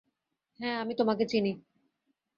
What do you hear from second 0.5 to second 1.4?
হ্যাঁ, আমি তোমাকে